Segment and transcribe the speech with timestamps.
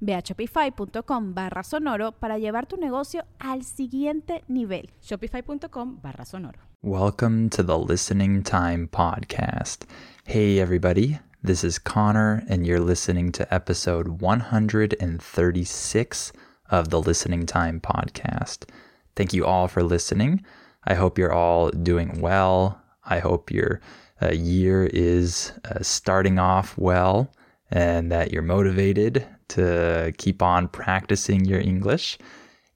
[0.00, 4.90] Ve a shopify.com barra sonoro para llevar tu negocio al siguiente nivel.
[5.00, 6.58] Shopify.com barra sonoro.
[6.82, 9.86] Welcome to the Listening Time Podcast.
[10.24, 11.18] Hey, everybody.
[11.42, 16.32] This is Connor, and you're listening to episode 136
[16.70, 18.68] of the Listening Time Podcast.
[19.16, 20.44] Thank you all for listening.
[20.84, 22.80] I hope you're all doing well.
[23.04, 23.80] I hope your
[24.20, 27.32] uh, year is uh, starting off well
[27.70, 32.18] and that you're motivated to keep on practicing your English.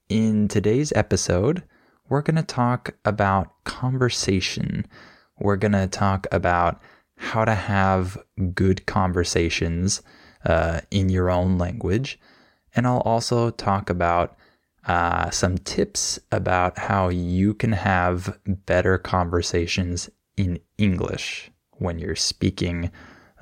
[0.09, 1.63] In today's episode,
[2.09, 4.87] we're going to talk about conversation.
[5.39, 6.81] We're going to talk about
[7.17, 8.23] how to have
[8.55, 10.03] good conversations
[10.45, 12.19] uh, in your own language.
[12.75, 14.37] And I'll also talk about
[14.87, 22.91] uh, some tips about how you can have better conversations in English when you're speaking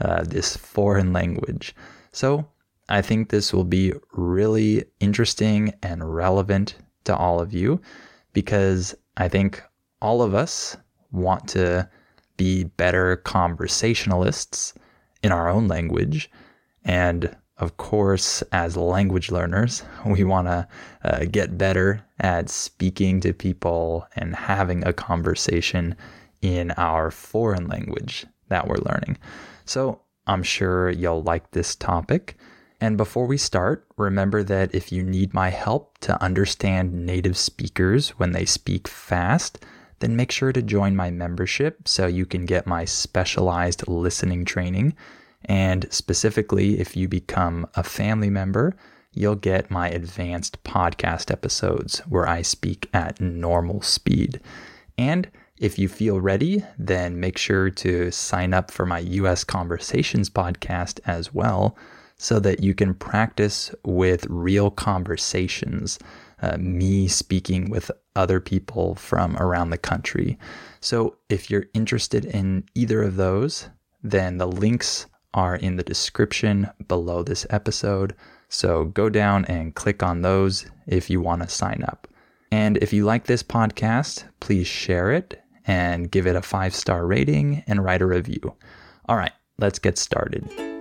[0.00, 1.74] uh, this foreign language.
[2.12, 2.46] So
[2.90, 6.74] I think this will be really interesting and relevant
[7.04, 7.80] to all of you
[8.32, 9.62] because I think
[10.02, 10.76] all of us
[11.12, 11.88] want to
[12.36, 14.74] be better conversationalists
[15.22, 16.30] in our own language.
[16.84, 20.66] And of course, as language learners, we want to
[21.04, 25.94] uh, get better at speaking to people and having a conversation
[26.42, 29.18] in our foreign language that we're learning.
[29.64, 32.36] So I'm sure you'll like this topic.
[32.80, 38.10] And before we start, remember that if you need my help to understand native speakers
[38.10, 39.64] when they speak fast,
[39.98, 44.94] then make sure to join my membership so you can get my specialized listening training.
[45.44, 48.74] And specifically, if you become a family member,
[49.12, 54.40] you'll get my advanced podcast episodes where I speak at normal speed.
[54.96, 60.30] And if you feel ready, then make sure to sign up for my US Conversations
[60.30, 61.76] podcast as well
[62.20, 65.98] so that you can practice with real conversations,
[66.42, 70.38] uh, me speaking with other people from around the country.
[70.80, 73.70] So if you're interested in either of those,
[74.02, 78.14] then the links are in the description below this episode.
[78.50, 82.06] So go down and click on those if you want to sign up.
[82.52, 87.06] And if you like this podcast, please share it and give it a five star
[87.06, 88.54] rating and write a review.
[89.08, 90.79] All right, let's get started.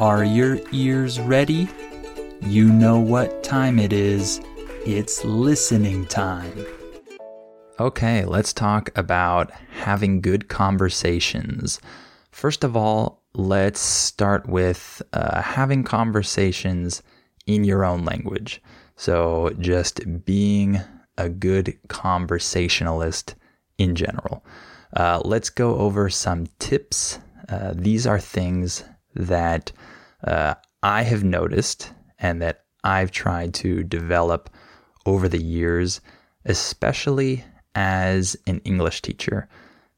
[0.00, 1.68] Are your ears ready?
[2.40, 4.40] You know what time it is.
[4.86, 6.64] It's listening time.
[7.78, 11.82] Okay, let's talk about having good conversations.
[12.30, 17.02] First of all, let's start with uh, having conversations
[17.46, 18.62] in your own language.
[18.96, 20.80] So, just being
[21.18, 23.34] a good conversationalist
[23.76, 24.46] in general.
[24.96, 27.18] Uh, let's go over some tips.
[27.50, 28.82] Uh, these are things
[29.14, 29.72] that
[30.24, 34.50] uh, I have noticed and that I've tried to develop
[35.06, 36.00] over the years,
[36.44, 37.44] especially
[37.74, 39.48] as an English teacher,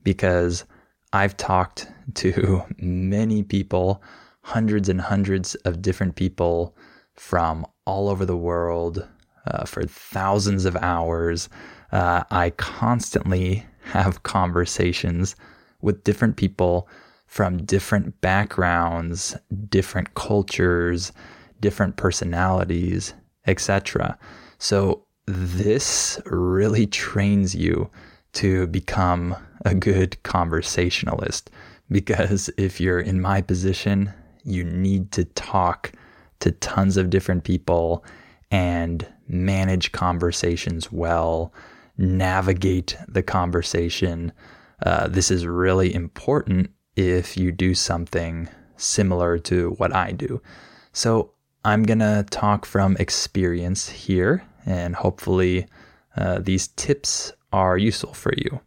[0.03, 0.65] because
[1.13, 4.03] I've talked to many people,
[4.43, 6.77] hundreds and hundreds of different people
[7.15, 9.07] from all over the world
[9.47, 11.49] uh, for thousands of hours.
[11.91, 15.37] Uh, I constantly have conversations
[15.81, 16.89] with different people
[17.33, 19.35] from different backgrounds,
[19.71, 21.13] different cultures,
[21.61, 23.15] different personalities,
[23.47, 24.19] etc.
[24.59, 27.89] So this really trains you
[28.35, 29.35] to become
[29.65, 31.49] a good conversationalist
[31.91, 34.13] because if you're in my position,
[34.45, 35.93] you need to talk
[36.41, 38.05] to tons of different people
[38.51, 41.51] and manage conversations well,
[41.97, 44.33] navigate the conversation.
[44.85, 50.43] Uh, this is really important if you do something similar to what I do.
[50.93, 51.33] So
[51.65, 55.67] I'm to talk from experience here, and hopefully,
[56.17, 58.61] uh, these tips are useful for you.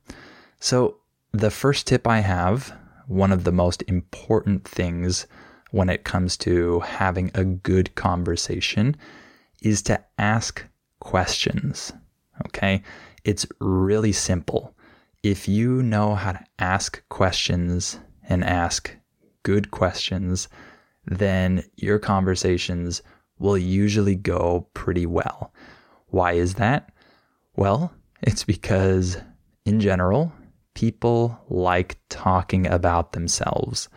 [0.59, 0.97] So,
[1.31, 2.73] the first tip I have,
[3.07, 5.27] one of the most important things
[5.71, 8.95] when it comes to having a good conversation,
[9.61, 10.63] is to ask
[11.01, 11.91] questions.
[12.47, 12.81] Okay?
[13.25, 14.73] It's really simple.
[15.21, 18.95] If you know how to ask questions and ask
[19.43, 20.47] good questions,
[21.05, 23.01] then your conversations
[23.39, 25.53] will usually go pretty well.
[26.07, 26.91] Why is that?
[27.55, 29.17] Well, it's because
[29.65, 30.31] in general,
[30.73, 33.89] people like talking about themselves.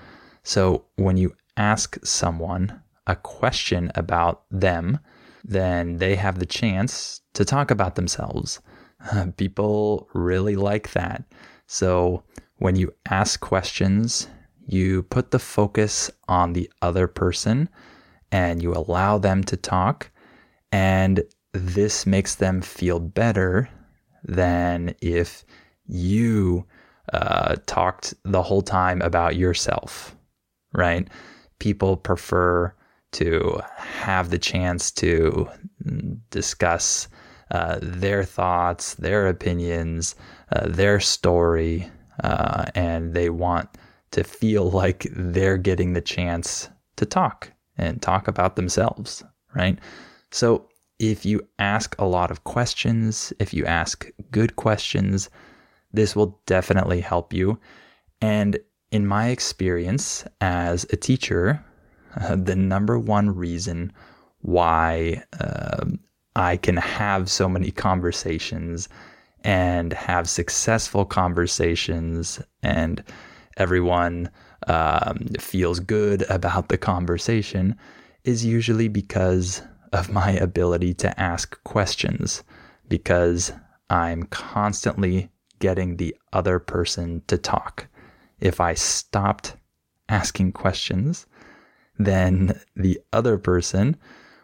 [0.42, 4.98] So when you ask someone a question about them,
[5.44, 8.60] then they have the chance to talk about themselves.
[9.36, 11.24] People really like that.
[11.66, 12.22] So
[12.58, 14.28] when you ask questions,
[14.66, 17.68] you put the focus on the other person
[18.30, 20.10] and you allow them to talk.
[20.70, 21.22] And
[21.52, 23.68] this makes them feel better
[24.24, 25.44] than if
[25.86, 26.66] you
[27.12, 30.14] uh, talked the whole time about yourself,
[30.74, 31.08] right?
[31.58, 32.74] People prefer
[33.12, 35.48] to have the chance to
[36.30, 37.08] discuss
[37.50, 40.14] uh, their thoughts, their opinions,
[40.52, 41.90] uh, their story,
[42.24, 43.68] uh, and they want
[44.10, 49.22] to feel like they're getting the chance to talk and talk about themselves,
[49.54, 49.78] right?
[50.30, 50.66] So
[50.98, 55.30] if you ask a lot of questions, if you ask good questions,
[55.92, 57.58] this will definitely help you.
[58.20, 58.58] And
[58.90, 61.64] in my experience as a teacher,
[62.20, 63.92] uh, the number one reason
[64.40, 65.84] why uh,
[66.36, 68.88] I can have so many conversations
[69.44, 73.02] and have successful conversations, and
[73.56, 74.30] everyone
[74.66, 77.76] um, feels good about the conversation
[78.24, 79.62] is usually because
[79.92, 82.42] of my ability to ask questions,
[82.88, 83.52] because
[83.88, 85.30] I'm constantly
[85.60, 87.86] getting the other person to talk.
[88.40, 89.56] If I stopped
[90.08, 91.26] asking questions,
[91.98, 93.96] then the other person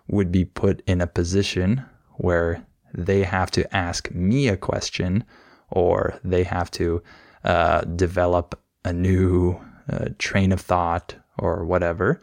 [0.09, 5.25] would be put in a position where they have to ask me a question
[5.71, 7.03] or they have to
[7.45, 9.61] uh, develop a new
[9.91, 12.21] uh, train of thought or whatever.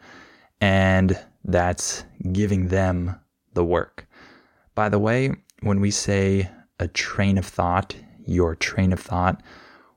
[0.60, 3.18] And that's giving them
[3.54, 4.06] the work.
[4.74, 7.94] By the way, when we say a train of thought,
[8.26, 9.42] your train of thought,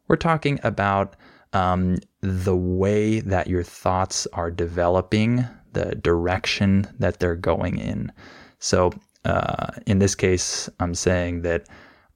[0.07, 1.16] we're talking about
[1.54, 8.12] um, the way that your thoughts are developing, the direction that they're going in.
[8.60, 8.92] So,
[9.25, 11.68] uh, in this case, I'm saying that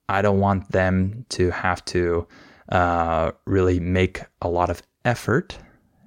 [0.07, 2.27] I don't want them to have to
[2.69, 5.57] uh, really make a lot of effort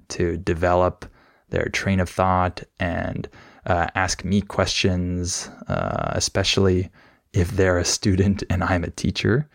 [0.09, 1.05] to develop
[1.49, 3.27] their train of thought and
[3.65, 6.89] uh, ask me questions, uh, especially
[7.33, 9.49] if they're a student and I'm a teacher.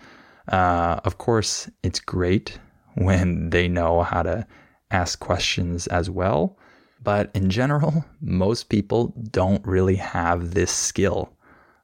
[0.48, 2.58] Uh, of course, it's great
[2.94, 4.46] when they know how to
[4.90, 6.58] ask questions as well.
[7.02, 11.32] But in general, most people don't really have this skill.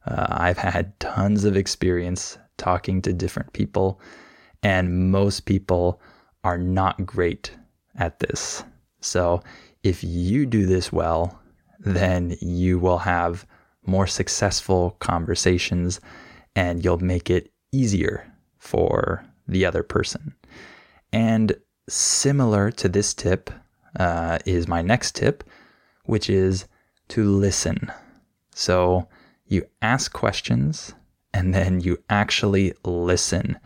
[0.07, 4.01] Uh, I've had tons of experience talking to different people,
[4.63, 6.01] and most people
[6.43, 7.53] are not great
[7.97, 8.63] at this.
[9.01, 9.43] So,
[9.83, 11.41] if you do this well,
[11.79, 13.47] then you will have
[13.87, 16.01] more successful conversations
[16.57, 20.35] and you'll make it easier for the other person.
[21.13, 21.55] And
[21.89, 23.51] similar to this tip
[23.99, 25.45] uh, is my next tip,
[26.05, 26.67] which is
[27.09, 27.93] to listen.
[28.55, 29.09] So
[29.47, 30.95] you ask questions
[31.33, 33.59] and then you actually listen.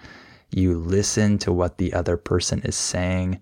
[0.50, 3.40] You listen to what the other person is saying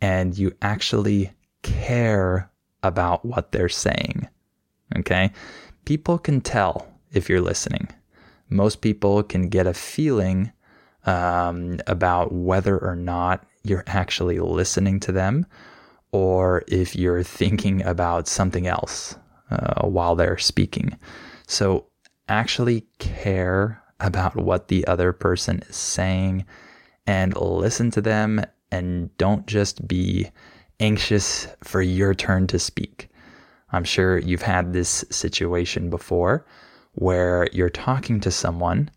[0.00, 2.50] and you actually care
[2.82, 4.28] about what they're saying.
[4.96, 5.30] Okay?
[5.84, 7.88] People can tell if you're listening.
[8.50, 10.52] Most people can get a feeling
[11.06, 15.46] um, about whether or not you're actually listening to them
[16.12, 19.16] or if you're thinking about something else
[19.50, 20.96] uh, while they're speaking.
[21.52, 21.88] So
[22.30, 26.46] actually care about what the other person is saying
[27.06, 30.30] and listen to them and don't just be
[30.80, 33.10] anxious for your turn to speak.
[33.70, 36.46] I'm sure you've had this situation before
[36.92, 38.90] where you're talking to someone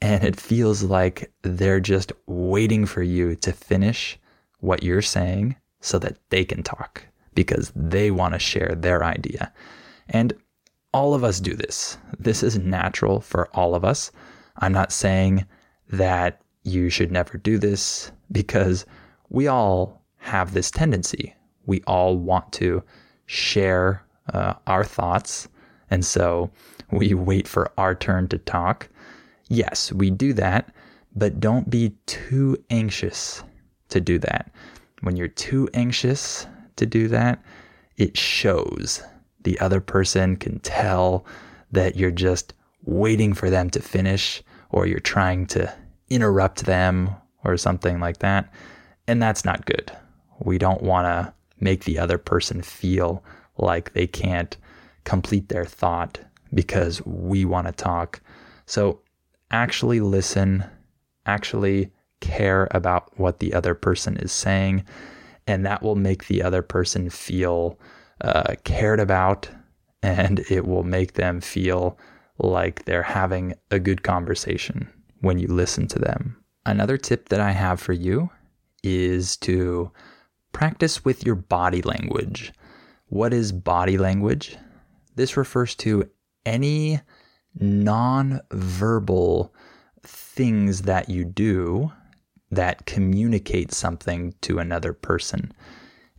[0.00, 4.18] and it feels like they're just waiting for you to finish
[4.60, 7.04] what you're saying so that they can talk
[7.34, 9.52] because they want to share their idea.
[10.08, 10.32] And
[10.92, 11.98] all of us do this.
[12.18, 14.10] This is natural for all of us.
[14.58, 15.46] I'm not saying
[15.90, 18.84] that you should never do this because
[19.28, 21.34] we all have this tendency.
[21.66, 22.82] We all want to
[23.26, 25.48] share uh, our thoughts.
[25.90, 26.50] And so
[26.90, 28.88] we wait for our turn to talk.
[29.48, 30.72] Yes, we do that,
[31.14, 33.42] but don't be too anxious
[33.88, 34.52] to do that.
[35.00, 37.42] When you're too anxious to do that,
[37.96, 39.02] it shows.
[39.42, 41.24] The other person can tell
[41.72, 42.54] that you're just
[42.84, 45.72] waiting for them to finish or you're trying to
[46.08, 47.10] interrupt them
[47.44, 48.52] or something like that.
[49.06, 49.92] And that's not good.
[50.40, 53.22] We don't want to make the other person feel
[53.58, 54.56] like they can't
[55.04, 56.18] complete their thought
[56.52, 58.20] because we want to talk.
[58.66, 59.00] So
[59.50, 60.64] actually listen,
[61.26, 64.84] actually care about what the other person is saying,
[65.46, 67.78] and that will make the other person feel
[68.20, 69.48] uh, cared about
[70.02, 71.98] and it will make them feel
[72.38, 74.88] like they're having a good conversation
[75.20, 76.36] when you listen to them.
[76.64, 78.30] Another tip that I have for you
[78.82, 79.90] is to
[80.52, 82.52] practice with your body language.
[83.08, 84.56] What is body language?
[85.16, 86.08] This refers to
[86.46, 87.00] any
[87.58, 89.54] non-verbal
[90.02, 91.92] things that you do
[92.50, 95.52] that communicate something to another person.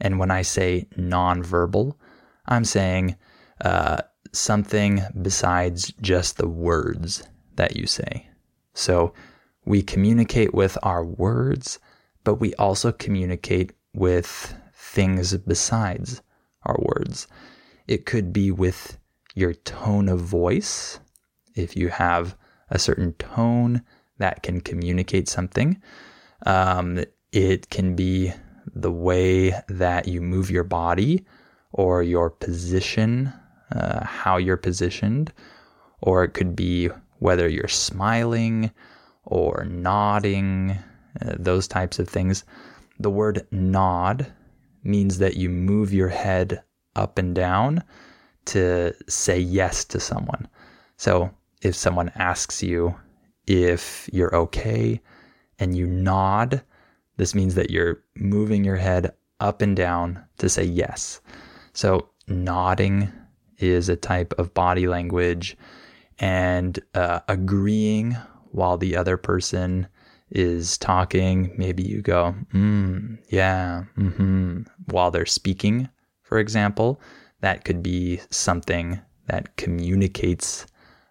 [0.02, 1.98] And when I say non-verbal,
[2.48, 3.16] I'm saying
[3.64, 4.02] uh,
[4.34, 7.24] something besides just the words
[7.56, 8.28] that you say.
[8.74, 9.14] So
[9.64, 11.80] we communicate with our words,
[12.24, 16.22] but we also communicate with things besides
[16.64, 17.28] our words.
[17.88, 18.98] It could be with
[19.36, 21.00] your tone of voice.
[21.56, 22.36] If you have
[22.70, 23.84] a certain tone
[24.18, 25.82] that can communicate something,
[26.46, 28.34] um, it can be
[28.76, 31.26] the way that you move your body
[31.74, 33.32] or your position,
[33.76, 35.32] uh, how you're positioned,
[36.02, 36.90] or it could be
[37.20, 38.72] whether you're smiling
[39.26, 40.78] or nodding,
[41.22, 42.44] uh, those types of things.
[43.00, 44.32] The word nod
[44.84, 46.64] means that you move your head
[46.96, 47.84] up and down
[48.46, 50.48] to say yes to someone.
[50.98, 52.96] So if someone asks you
[53.48, 55.02] if you're okay
[55.60, 56.64] and you nod,
[57.22, 61.22] this means that you're moving your head up and down to say yes.
[61.74, 63.14] So nodding
[63.60, 65.56] is a type of body language
[66.18, 68.18] and uh, agreeing
[68.54, 69.86] while the other person
[70.32, 71.54] is talking.
[71.56, 75.90] Maybe you go, mm, yeah, mm-hmm, while they're speaking,
[76.24, 77.00] for example.
[77.42, 80.66] That could be something that communicates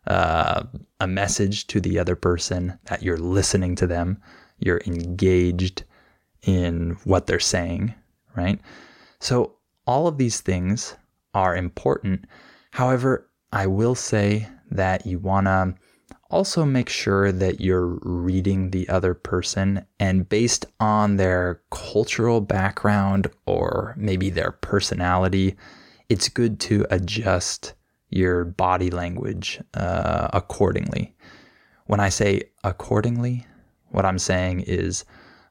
[0.09, 0.64] uh,
[0.99, 4.21] a message to the other person that you're listening to them,
[4.59, 5.85] you're engaged
[6.42, 7.94] in what they're saying,
[8.37, 8.61] right?
[9.18, 9.56] So,
[9.87, 10.97] all of these things
[11.35, 12.26] are important.
[12.73, 15.75] However, I will say that you want to
[16.30, 23.28] also make sure that you're reading the other person and based on their cultural background
[23.47, 25.56] or maybe their personality,
[26.09, 27.75] it's good to adjust
[28.11, 31.14] your body language uh, accordingly.
[31.87, 33.47] When I say accordingly,
[33.88, 35.04] what I'm saying is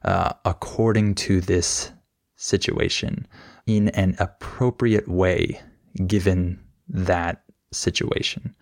[0.04, 1.90] uh, according to this
[2.36, 3.26] situation
[3.66, 5.60] in an appropriate way
[6.06, 7.42] given that
[7.72, 8.54] situation.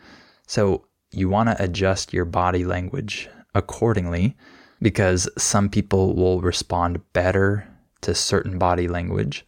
[0.47, 4.37] So you want to adjust your body language accordingly
[4.83, 7.66] because some people will respond better
[8.02, 9.45] to certain body language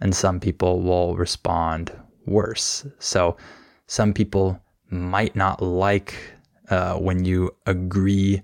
[0.00, 1.92] and some people will respond
[2.26, 2.86] worse.
[2.98, 3.36] So
[3.86, 4.60] some people
[4.90, 6.14] might not like
[6.70, 8.42] uh, when you agree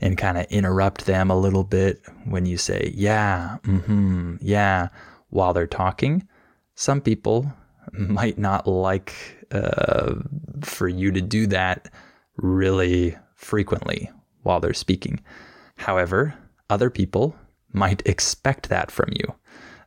[0.00, 4.88] and kind of interrupt them a little bit when you say, yeah, mm-hmm, yeah,
[5.30, 6.26] while they're talking.
[6.74, 7.52] Some people
[7.92, 9.14] might not like
[9.52, 10.14] uh,
[10.62, 11.90] for you to do that
[12.36, 14.10] really frequently
[14.42, 15.20] while they're speaking.
[15.76, 16.34] However,
[16.68, 17.36] other people
[17.72, 19.34] might expect that from you,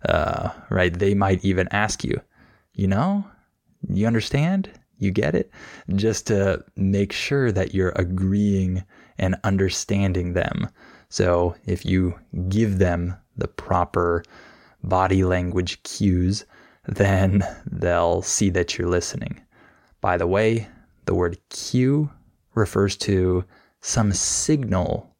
[0.07, 0.97] uh, right?
[0.97, 2.21] They might even ask you,
[2.73, 3.25] you know,
[3.87, 4.69] you understand?
[4.97, 5.51] You get it?
[5.95, 8.83] Just to make sure that you're agreeing
[9.19, 10.69] and understanding them.
[11.09, 14.23] So if you give them the proper
[14.83, 16.45] body language cues,
[16.87, 19.41] then they'll see that you're listening.
[20.01, 20.67] By the way,
[21.05, 22.09] the word cue
[22.55, 23.43] refers to
[23.81, 25.15] some signal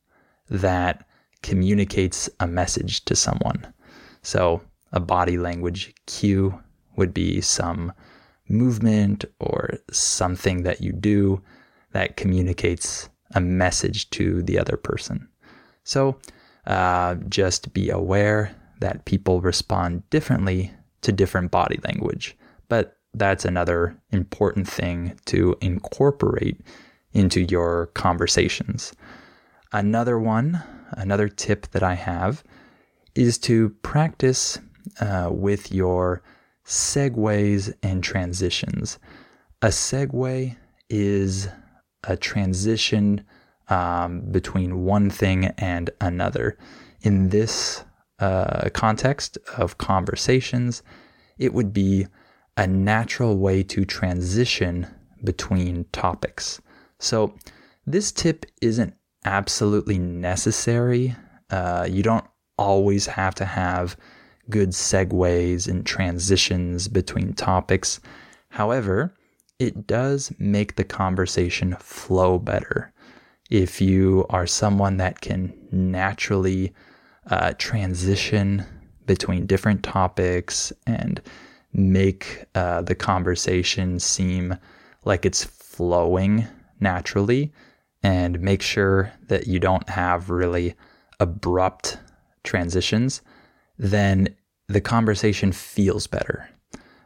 [0.50, 1.08] that
[1.42, 3.74] communicates a message to someone.
[4.22, 6.60] So, a body language cue
[6.96, 7.94] would be some
[8.50, 11.42] movement or something that you do
[11.92, 15.28] that communicates a message to the other person.
[15.84, 16.20] So,
[16.66, 20.72] uh, just be aware that people respond differently
[21.02, 22.38] to different body language.
[22.68, 26.62] But that's another important thing to incorporate
[27.14, 28.94] into your conversations.
[29.72, 32.44] Another one, another tip that I have
[33.16, 34.60] is to practice
[35.00, 36.22] uh, with your
[36.66, 39.00] segues and transitions.
[39.62, 40.56] A segue
[40.90, 41.50] is
[42.04, 43.26] a transition
[43.70, 46.58] um, between one thing and another.
[47.02, 47.84] In this
[48.20, 50.84] uh, context of conversations,
[51.38, 52.08] it would be
[52.58, 54.88] a natural way to transition
[55.24, 56.62] between topics.
[57.00, 57.36] So,
[57.86, 58.94] this tip isn't
[59.26, 61.16] absolutely necessary.
[61.50, 62.26] Uh, you don't
[62.58, 63.96] always have to have
[64.50, 68.00] good segues and transitions between topics.
[68.50, 69.14] However,
[69.60, 72.92] it does make the conversation flow better.
[73.50, 76.74] If you are someone that can naturally
[77.30, 78.66] uh, transition
[79.06, 81.22] between different topics and
[81.74, 84.56] make uh, the conversation seem
[85.06, 86.48] like it's flowing
[86.80, 87.52] naturally,
[88.02, 90.76] and make sure that you don't have really
[91.20, 91.98] abrupt
[92.44, 93.22] transitions,
[93.78, 94.34] then
[94.68, 96.50] the conversation feels better.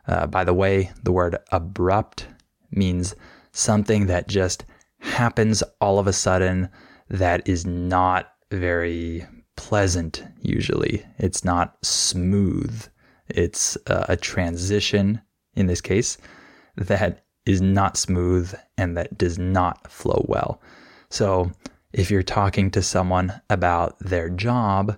[0.08, 2.28] Uh, by the way, the word abrupt
[2.76, 3.16] means
[3.52, 4.66] something that just
[5.00, 6.70] happens all of a sudden
[7.10, 9.26] that is not very
[9.56, 11.06] pleasant, usually.
[11.18, 12.86] It's not smooth.
[13.28, 15.22] It's uh, a transition,
[15.56, 16.18] in this case,
[16.76, 20.62] that is not smooth and that does not flow well.
[21.10, 21.52] So,
[21.92, 24.98] if you're talking to someone about their job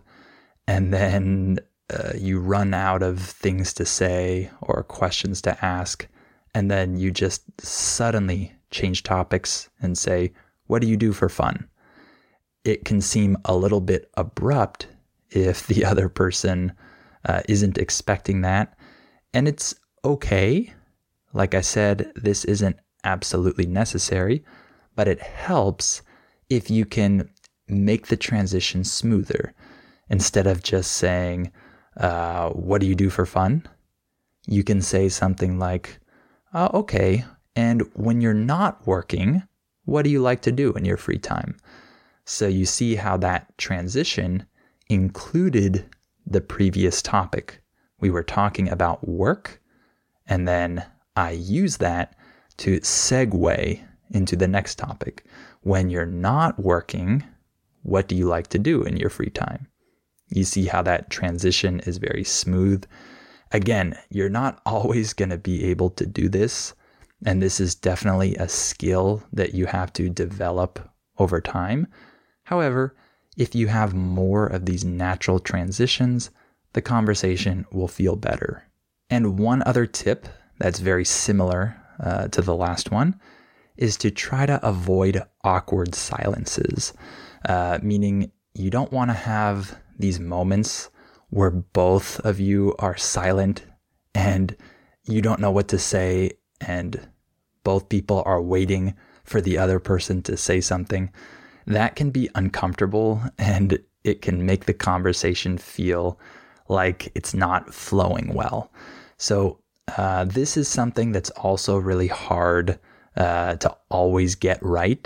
[0.65, 1.59] and then
[1.93, 6.07] uh, you run out of things to say or questions to ask,
[6.55, 10.31] and then you just suddenly change topics and say,
[10.67, 11.67] What do you do for fun?
[12.63, 14.87] It can seem a little bit abrupt
[15.29, 16.71] if the other person
[17.25, 18.77] uh, isn't expecting that.
[19.33, 20.73] And it's okay.
[21.33, 24.45] Like I said, this isn't absolutely necessary,
[24.95, 26.03] but it helps
[26.49, 27.29] if you can
[27.67, 29.53] make the transition smoother
[30.09, 31.51] instead of just saying,
[31.97, 33.67] uh, What do you do for fun?
[34.47, 35.99] You can say something like,
[36.55, 39.43] oh, Okay, and when you're not working,
[39.85, 41.57] what do you like to do in your free time?
[42.25, 44.45] So you see how that transition
[44.89, 45.85] included
[46.25, 47.61] the previous topic.
[47.99, 49.61] We were talking about work,
[50.27, 50.83] and then
[51.15, 52.15] I use that
[52.57, 55.25] to segue into the next topic.
[55.61, 57.23] When you're not working,
[57.83, 59.67] what do you like to do in your free time?
[60.29, 62.85] You see how that transition is very smooth.
[63.55, 66.73] Again, you're not always going to be able to do this.
[67.25, 70.89] And this is definitely a skill that you have to develop
[71.19, 71.87] over time.
[72.43, 72.97] However,
[73.37, 76.31] if you have more of these natural transitions,
[76.73, 78.69] the conversation will feel better.
[79.09, 80.27] And one other tip
[80.59, 83.17] that's very similar uh, to the last one
[83.77, 86.91] is to try to avoid awkward silences,
[87.47, 90.89] uh, meaning you don't want to have these moments
[91.35, 93.65] where both of you are silent
[94.13, 94.55] and
[95.03, 97.09] you don't know what to say and
[97.65, 98.95] both people are waiting
[99.25, 101.11] for the other person to say something.
[101.67, 106.17] That can be uncomfortable and it can make the conversation feel
[106.69, 108.71] like it's not flowing well.
[109.17, 109.59] So,
[109.97, 112.79] uh, this is something that's also really hard
[113.17, 115.05] uh, to always get right.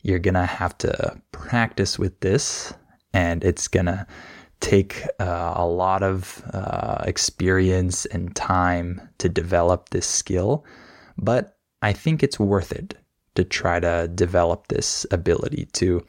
[0.00, 2.72] You're going to have to practice with this,
[3.12, 4.06] and it's going to
[4.60, 10.64] take uh, a lot of uh, experience and time to develop this skill.
[11.18, 12.94] But I think it's worth it
[13.34, 16.04] to try to develop this ability to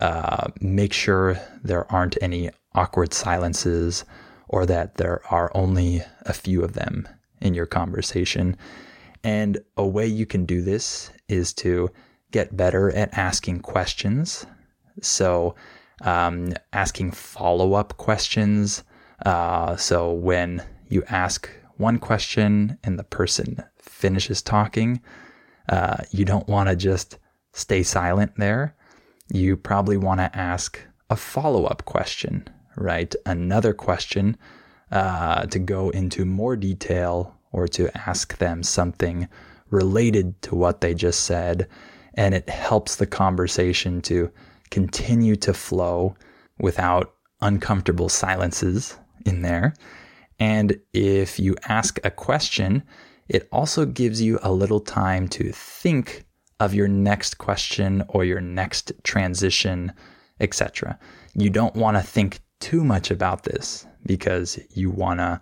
[0.00, 4.04] uh, make sure there aren't any awkward silences
[4.48, 7.06] or that there are only a few of them
[7.40, 8.56] in your conversation.
[9.22, 11.90] And a way you can do this is to
[12.30, 14.46] get better at asking questions.
[15.00, 15.54] So,
[16.02, 18.84] um, asking follow up questions.
[19.24, 25.00] Uh, so, when you ask one question and the person finishes talking,
[25.68, 27.18] uh, you don't want to just
[27.52, 28.74] stay silent there.
[29.32, 33.14] You probably want to ask a follow up question right?
[33.26, 34.36] Another question
[34.90, 39.28] uh, to go into more detail or to ask them something
[39.70, 41.68] related to what they just said.
[42.14, 44.30] And it helps the conversation to
[44.72, 46.16] continue to flow
[46.58, 49.74] without uncomfortable silences in there.
[50.40, 52.82] And if you ask a question,
[53.28, 56.24] it also gives you a little time to think
[56.58, 59.92] of your next question or your next transition,
[60.40, 60.98] etc.
[61.34, 65.40] You don't want to think too much about this because you want to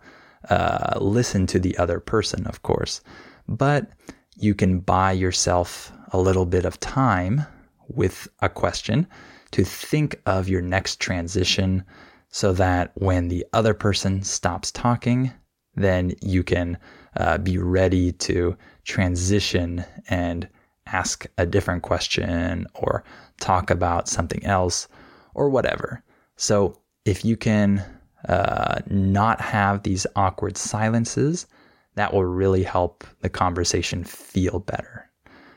[0.48, 3.00] uh, listen to the other person, of course.
[3.46, 3.90] But
[4.36, 7.46] you can buy yourself a little bit of time
[7.94, 9.06] with a question
[9.52, 11.84] to think of your next transition
[12.28, 15.32] so that when the other person stops talking,
[15.74, 16.78] then you can
[17.16, 20.48] uh, be ready to transition and
[20.86, 23.04] ask a different question or
[23.40, 24.88] talk about something else
[25.34, 26.02] or whatever.
[26.36, 27.84] So if you can
[28.28, 31.46] uh, not have these awkward silences,
[31.94, 35.10] that will really help the conversation feel better.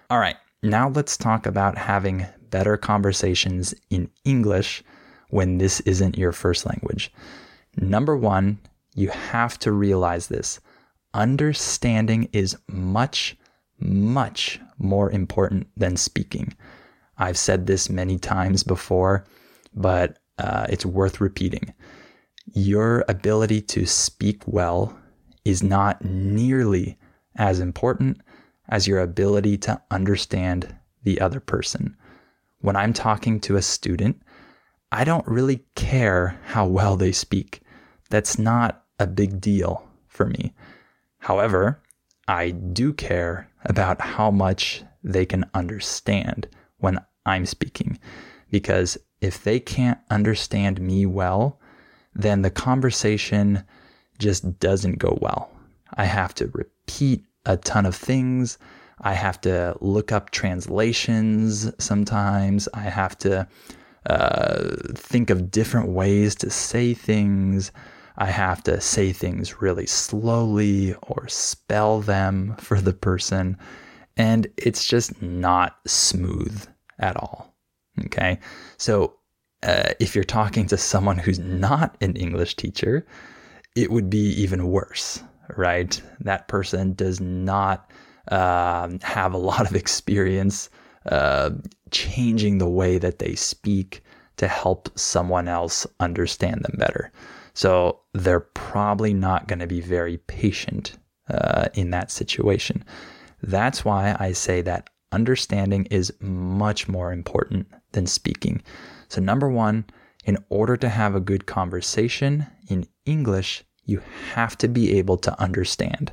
[0.09, 4.83] All right, now let's talk about having better conversations in English
[5.29, 7.11] when this isn't your first language.
[7.77, 8.59] Number one,
[8.95, 10.59] you have to realize this
[11.13, 13.35] understanding is much,
[13.79, 16.53] much more important than speaking.
[17.17, 19.25] I've said this many times before,
[19.73, 21.73] but uh, it's worth repeating.
[22.53, 24.97] Your ability to speak well
[25.45, 26.97] is not nearly
[27.35, 28.21] as important
[28.73, 31.95] as your ability to understand the other person.
[32.59, 34.19] When I'm talking to a student,
[34.91, 37.61] I don't really care how well they speak.
[38.09, 40.55] That's not a big deal for me.
[41.19, 41.83] However,
[42.27, 46.47] I do care about how much they can understand
[46.79, 47.99] when I'm speaking.
[48.49, 51.59] Because if they can't understand me well,
[52.15, 53.65] then the conversation
[54.17, 55.51] just doesn't go well.
[55.93, 58.57] I have to repeat a ton of things.
[59.01, 62.69] I have to look up translations sometimes.
[62.73, 63.47] I have to
[64.05, 67.71] uh, think of different ways to say things.
[68.17, 73.57] I have to say things really slowly or spell them for the person.
[74.15, 76.65] And it's just not smooth
[76.99, 77.55] at all.
[78.05, 78.39] Okay.
[78.77, 79.15] So
[79.63, 83.05] uh, if you're talking to someone who's not an English teacher,
[83.75, 85.23] it would be even worse,
[85.57, 86.01] right?
[86.19, 87.89] That person does not
[88.29, 90.69] um, have a lot of experience
[91.05, 91.51] uh,
[91.91, 94.03] changing the way that they speak
[94.37, 97.11] to help someone else understand them better.
[97.53, 100.97] So they're probably not going to be very patient
[101.29, 102.83] uh, in that situation.
[103.43, 108.63] That's why I say that understanding is much more important than speaking.
[109.09, 109.85] So, number one,
[110.25, 114.01] in order to have a good conversation in English, you
[114.33, 116.11] have to be able to understand.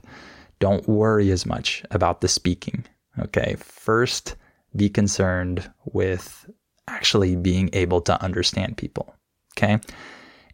[0.58, 2.84] Don't worry as much about the speaking.
[3.18, 3.56] Okay.
[3.58, 4.36] First,
[4.76, 6.48] be concerned with
[6.88, 9.14] actually being able to understand people.
[9.56, 9.78] Okay.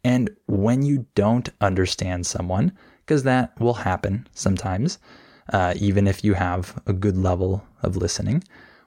[0.05, 4.99] And when you don't understand someone, because that will happen sometimes,
[5.53, 8.43] uh, even if you have a good level of listening,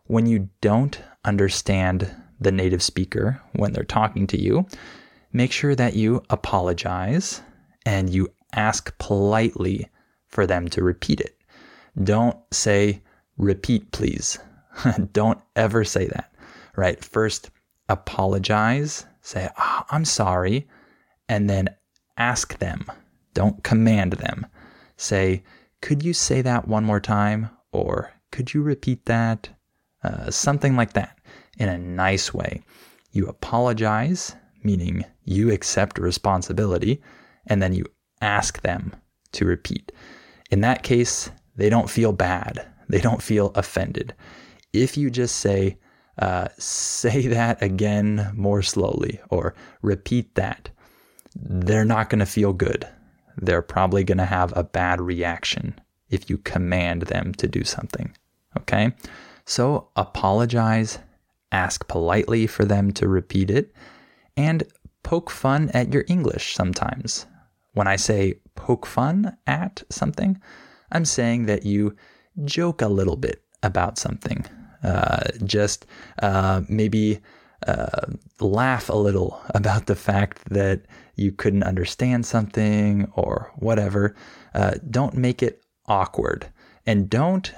[0.06, 4.66] when you don't understand the native speaker when they're talking to you,
[5.34, 7.42] make sure that you apologize
[7.86, 9.88] and you ask politely
[10.28, 11.38] for them to repeat it.
[12.02, 13.02] Don't say,
[13.38, 14.40] repeat, please.
[15.14, 16.32] Don't ever say that,
[16.76, 17.04] right?
[17.04, 17.50] First,
[17.88, 20.68] apologize, say, oh, I'm sorry,
[21.28, 21.70] and then
[22.18, 22.86] ask them.
[23.34, 24.46] Don't command them.
[24.98, 25.44] Say,
[25.82, 27.50] could you say that one more time?
[27.72, 29.50] Or could you repeat that?
[30.04, 31.18] Uh, something like that
[31.58, 32.62] in a nice way.
[33.12, 37.02] You apologize, meaning you accept responsibility,
[37.48, 37.86] and then you
[38.22, 38.96] ask them
[39.34, 39.92] to repeat.
[40.52, 44.14] In that case, they don't feel bad, they don't feel offended.
[44.74, 45.78] If you just say,
[46.18, 50.70] uh, say that again more slowly or repeat that,
[51.36, 52.88] they're not going to feel good.
[53.38, 58.16] They're probably going to have a bad reaction if you command them to do something.
[58.58, 58.94] Okay?
[59.46, 61.00] So apologize
[61.52, 63.74] ask politely for them to repeat it,
[64.38, 64.64] and
[65.04, 67.26] poke fun at your English sometimes.
[67.74, 70.42] When I say poke fun at something,
[70.92, 71.96] I'm saying that you
[72.46, 74.46] joke a little bit about something.
[74.84, 75.86] Uh, just
[76.22, 77.20] uh, maybe
[77.68, 78.06] uh,
[78.40, 80.82] laugh a little about the fact that
[81.16, 84.16] you couldn't understand something or whatever.
[84.54, 86.52] Uh, don't make it awkward
[86.86, 87.54] and don't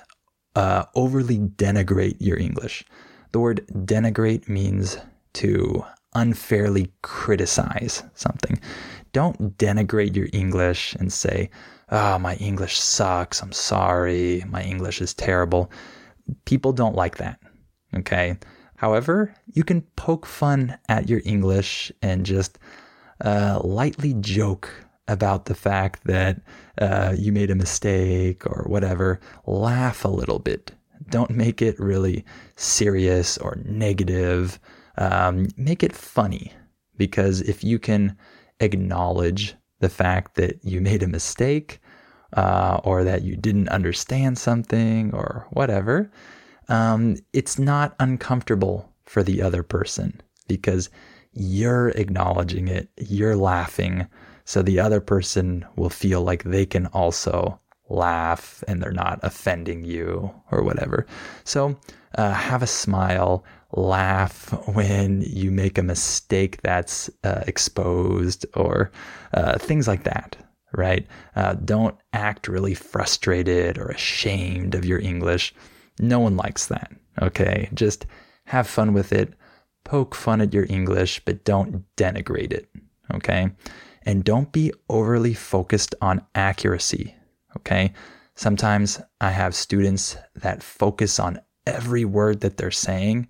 [0.55, 2.83] uh, overly denigrate your English.
[3.31, 4.97] The word denigrate means
[5.33, 8.59] to unfairly criticize something.
[9.13, 11.49] Don't denigrate your English and say,
[11.89, 13.41] oh, my English sucks.
[13.41, 14.43] I'm sorry.
[14.47, 15.71] My English is terrible.
[16.45, 17.39] People don't like that.
[17.95, 18.37] Okay.
[18.75, 22.57] However, you can poke fun at your English and just
[23.23, 24.69] uh, lightly joke
[25.07, 26.41] about the fact that
[26.79, 29.19] uh, you made a mistake or whatever.
[29.45, 30.71] Laugh a little bit
[31.09, 34.59] don't make it really serious or negative.
[35.01, 36.53] Um, make it funny
[36.95, 38.15] because if you can
[38.59, 41.79] acknowledge the fact that you made a mistake
[42.33, 46.11] uh, or that you didn't understand something or whatever,
[46.69, 50.91] um, it's not uncomfortable for the other person because
[51.33, 54.05] you're acknowledging it, you're laughing.
[54.45, 57.59] So the other person will feel like they can also
[57.89, 61.07] laugh and they're not offending you or whatever.
[61.43, 61.79] So
[62.19, 68.91] uh, have a smile, laugh when you make a mistake that's uh, exposed or
[69.33, 70.35] uh, things like that,
[70.73, 71.07] right?
[71.35, 75.53] Uh, don't act really frustrated or ashamed of your English.
[75.99, 77.69] No one likes that, okay?
[77.73, 78.05] Just
[78.45, 79.33] have fun with it,
[79.83, 82.69] poke fun at your English, but don't denigrate it,
[83.13, 83.51] okay?
[84.03, 87.15] And don't be overly focused on accuracy,
[87.57, 87.93] okay?
[88.35, 93.27] Sometimes I have students that focus on every word that they're saying,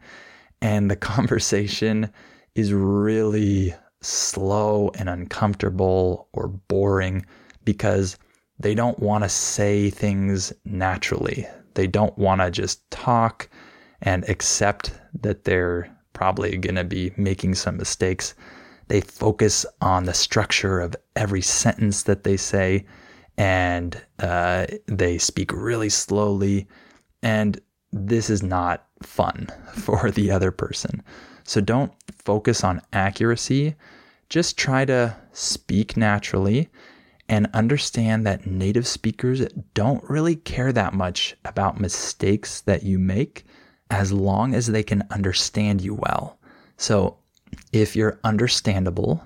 [0.62, 2.12] and the conversation
[2.56, 7.26] is really slow and uncomfortable or boring
[7.64, 8.18] because
[8.60, 11.48] they don't want to say things naturally.
[11.74, 13.50] They don't want to just talk
[14.02, 18.34] and accept that they're probably going to be making some mistakes.
[18.88, 22.86] They focus on the structure of every sentence that they say
[23.38, 26.68] and uh, they speak really slowly.
[27.24, 27.60] And
[27.92, 31.04] this is not fun for the other person.
[31.44, 31.92] So don't
[32.24, 33.76] focus on accuracy.
[34.30, 36.70] Just try to speak naturally
[37.28, 43.46] and understand that native speakers don't really care that much about mistakes that you make
[43.90, 46.38] as long as they can understand you well.
[46.78, 47.18] So
[47.72, 49.24] if you're understandable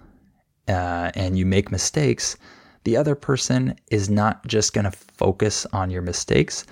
[0.68, 2.38] uh, and you make mistakes,
[2.84, 6.66] the other person is not just going to focus on your mistakes,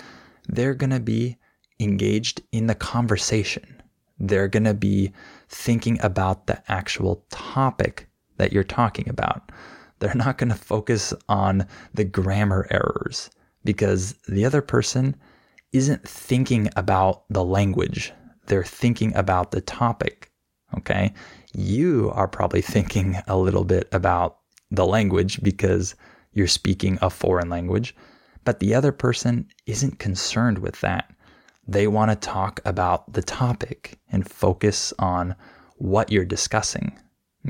[0.48, 1.36] they're going to be
[1.80, 3.82] engaged in the conversation.
[4.18, 5.12] They're going to be
[5.48, 9.50] thinking about the actual topic that you're talking about.
[9.98, 13.30] They're not going to focus on the grammar errors
[13.64, 15.16] because the other person
[15.72, 18.12] isn't thinking about the language.
[18.46, 20.30] They're thinking about the topic.
[20.76, 21.12] Okay.
[21.54, 24.38] You are probably thinking a little bit about
[24.70, 25.94] the language because
[26.32, 27.94] you're speaking a foreign language,
[28.44, 31.13] but the other person isn't concerned with that.
[31.66, 35.34] They want to talk about the topic and focus on
[35.76, 36.98] what you're discussing.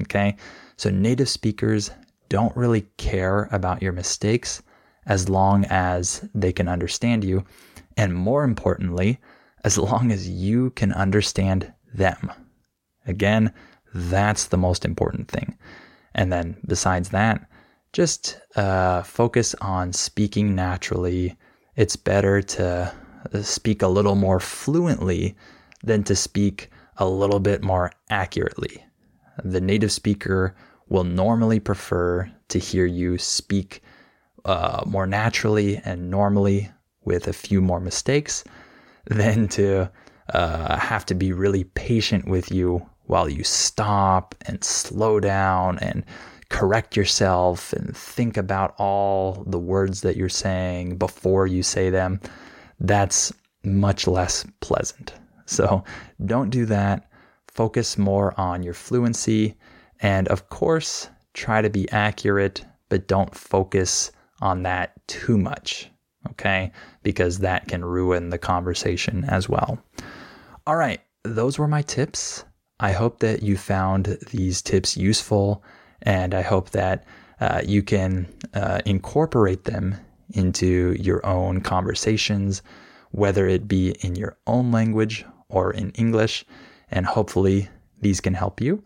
[0.01, 0.37] Okay.
[0.77, 1.91] So native speakers
[2.29, 4.63] don't really care about your mistakes
[5.07, 7.45] as long as they can understand you.
[7.97, 9.21] And more importantly,
[9.65, 12.31] as long as you can understand them.
[13.07, 13.53] Again,
[13.95, 15.57] that's the most important thing.
[16.15, 17.49] And then besides that,
[17.93, 21.37] just uh, focus on speaking naturally.
[21.77, 22.93] It's better to
[23.43, 25.37] speak a little more fluently
[25.83, 28.85] than to speak a little bit more accurately.
[29.43, 30.55] The native speaker
[30.89, 33.83] will normally prefer to hear you speak
[34.45, 36.71] uh, more naturally and normally
[37.05, 38.45] with a few more mistakes
[39.07, 39.91] than to
[40.33, 46.05] uh, have to be really patient with you while you stop and slow down and
[46.49, 52.21] correct yourself and think about all the words that you're saying before you say them
[52.81, 53.33] that's
[53.65, 55.15] much less pleasant.
[55.47, 55.85] So
[56.25, 57.09] don't do that.
[57.49, 59.57] Focus more on your fluency.
[60.01, 65.91] And of course, try to be accurate, but don't focus on that too much.
[66.31, 66.73] Okay.
[67.03, 69.79] Because that can ruin the conversation as well.
[70.67, 71.01] All right.
[71.23, 72.45] Those were my tips.
[72.81, 75.63] I hope that you found these tips useful
[76.03, 77.05] and I hope that
[77.41, 79.97] uh, you can uh, incorporate them
[80.35, 82.63] into your own conversations,
[83.11, 86.45] whether it be in your own language or in English.
[86.91, 87.69] And hopefully,
[88.01, 88.83] these can help you.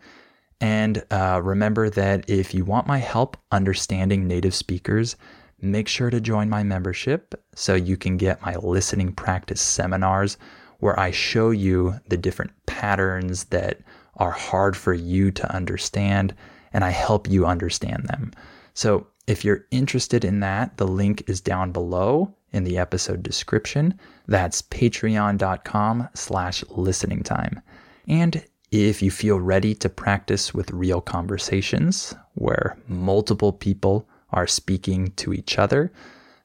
[0.61, 5.17] And uh, remember that if you want my help understanding native speakers,
[5.61, 10.37] make sure to join my membership so you can get my listening practice seminars
[10.79, 13.81] where I show you the different patterns that
[14.17, 16.35] are hard for you to understand
[16.73, 18.33] and I help you understand them.
[18.75, 24.01] So if you're interested in that, the link is down below in the episode description.
[24.27, 27.61] That's patreon.com slash listening time.
[28.09, 35.13] And if you feel ready to practice with real conversations where multiple people are speaking
[35.17, 35.93] to each other,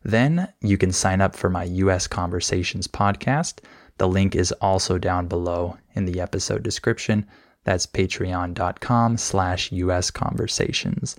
[0.04, 3.60] then you can sign up for my US Conversations podcast.
[3.98, 7.26] The link is also down below in the episode description.
[7.63, 11.15] That's patreon.com slash US Conversations.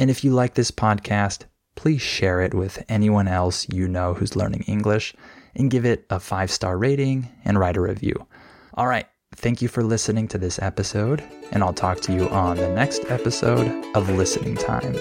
[0.00, 4.34] And if you like this podcast, please share it with anyone else you know who's
[4.34, 5.14] learning English
[5.54, 8.26] and give it a five star rating and write a review.
[8.74, 9.06] All right.
[9.36, 13.04] Thank you for listening to this episode, and I'll talk to you on the next
[13.10, 14.96] episode of Listening Time.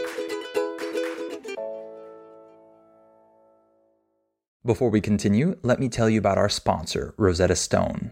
[4.66, 8.12] Before we continue, let me tell you about our sponsor, Rosetta Stone.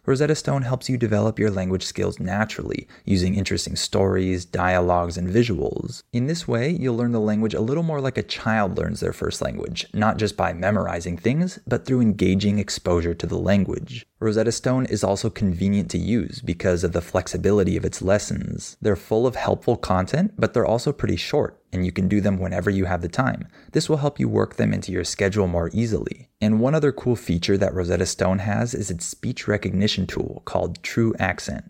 [0.11, 6.03] Rosetta Stone helps you develop your language skills naturally, using interesting stories, dialogues, and visuals.
[6.11, 9.13] In this way, you'll learn the language a little more like a child learns their
[9.13, 14.05] first language, not just by memorizing things, but through engaging exposure to the language.
[14.21, 18.77] Rosetta Stone is also convenient to use because of the flexibility of its lessons.
[18.79, 22.37] They're full of helpful content, but they're also pretty short and you can do them
[22.37, 23.47] whenever you have the time.
[23.71, 26.29] This will help you work them into your schedule more easily.
[26.39, 30.81] And one other cool feature that Rosetta Stone has is its speech recognition tool called
[30.83, 31.69] TruAccent.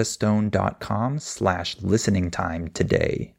[0.00, 3.34] rosettastone.com slash listening time today.